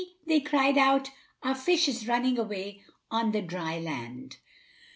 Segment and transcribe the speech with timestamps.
[0.25, 1.11] they cried out,
[1.43, 4.37] "our fish is running away on the dry land!"